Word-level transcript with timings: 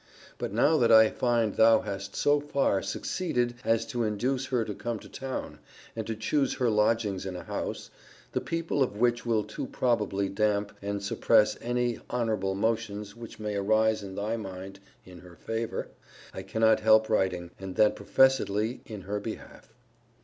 But 0.39 0.51
now 0.51 0.77
that 0.79 0.91
I 0.91 1.11
find 1.11 1.53
thou 1.57 1.81
hast 1.81 2.15
so 2.15 2.39
far 2.39 2.81
succeeded, 2.81 3.53
as 3.63 3.85
to 3.85 4.03
induce 4.03 4.47
her 4.47 4.65
to 4.65 4.73
come 4.73 4.97
to 4.97 5.07
town, 5.07 5.59
and 5.95 6.07
to 6.07 6.15
choose 6.15 6.55
her 6.55 6.71
lodgings 6.71 7.23
in 7.23 7.35
a 7.35 7.43
house, 7.43 7.91
the 8.31 8.41
people 8.41 8.81
of 8.81 8.97
which 8.97 9.27
will 9.27 9.43
too 9.43 9.67
probably 9.67 10.27
damp 10.27 10.71
and 10.81 11.03
suppress 11.03 11.55
any 11.61 11.99
honourable 12.09 12.55
motions 12.55 13.15
which 13.15 13.39
may 13.39 13.53
arise 13.53 14.01
in 14.01 14.15
thy 14.15 14.37
mind 14.37 14.79
in 15.05 15.19
her 15.19 15.35
favour, 15.35 15.89
I 16.33 16.41
cannot 16.41 16.79
help 16.79 17.07
writing, 17.07 17.51
and 17.59 17.75
that 17.75 17.95
professedly 17.95 18.81
in 18.87 19.01
her 19.01 19.19
behalf. 19.19 19.71